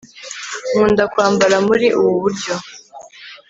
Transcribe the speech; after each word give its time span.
nkunda 0.69 1.03
kwambara 1.11 1.55
muri 1.67 1.87
ubu 1.97 2.13
buryo 2.21 2.53